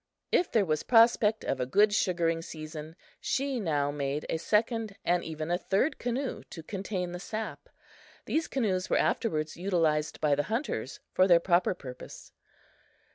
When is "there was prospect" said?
0.51-1.45